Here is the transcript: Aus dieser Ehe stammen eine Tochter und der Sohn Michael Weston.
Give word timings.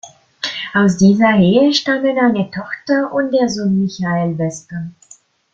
Aus 0.73 0.97
dieser 0.97 1.35
Ehe 1.37 1.71
stammen 1.75 2.17
eine 2.17 2.49
Tochter 2.49 3.13
und 3.13 3.31
der 3.31 3.47
Sohn 3.49 3.77
Michael 3.77 4.35
Weston. 4.35 4.95